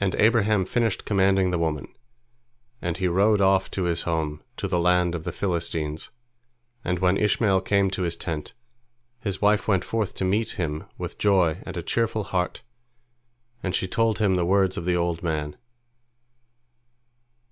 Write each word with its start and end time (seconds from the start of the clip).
And 0.00 0.16
Abraham 0.16 0.64
finished 0.64 1.04
commanding 1.04 1.52
the 1.52 1.58
woman, 1.60 1.86
and 2.80 2.96
he 2.96 3.06
rode 3.06 3.40
off 3.40 3.70
to 3.70 3.84
his 3.84 4.02
home, 4.02 4.42
to 4.56 4.66
the 4.66 4.80
land 4.80 5.14
of 5.14 5.22
the 5.22 5.30
Philistines, 5.30 6.10
and 6.82 6.98
when 6.98 7.16
Ishmael 7.16 7.60
came 7.60 7.88
to 7.92 8.02
his 8.02 8.16
tent, 8.16 8.52
his 9.20 9.40
wife 9.40 9.68
went 9.68 9.84
forth 9.84 10.16
to 10.16 10.24
meet 10.24 10.52
him 10.58 10.86
with 10.98 11.18
joy 11.18 11.62
and 11.64 11.76
a 11.76 11.84
cheerful 11.84 12.24
heart, 12.24 12.62
and 13.62 13.76
she 13.76 13.86
told 13.86 14.18
him 14.18 14.34
the 14.34 14.44
words 14.44 14.76
of 14.76 14.86
the 14.86 14.96
old 14.96 15.22
man. 15.22 15.56